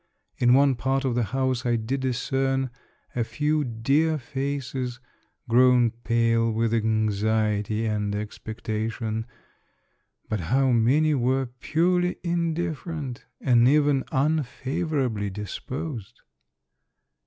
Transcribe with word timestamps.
In 0.39 0.55
one 0.55 0.73
part 0.73 1.05
of 1.05 1.13
the 1.13 1.25
house 1.25 1.63
I 1.63 1.75
did 1.75 1.99
discern 1.99 2.71
a 3.15 3.23
few 3.23 3.63
dear 3.63 4.17
faces, 4.17 4.99
grown 5.47 5.91
pale 5.91 6.51
with 6.51 6.73
anxiety 6.73 7.85
and 7.85 8.15
expectation; 8.15 9.27
but 10.27 10.39
how 10.39 10.71
many 10.71 11.13
were 11.13 11.45
purely 11.45 12.15
in 12.23 12.55
different, 12.55 13.25
and 13.45 13.67
even 13.67 14.03
unfavorably 14.11 15.29
disposed 15.29 16.21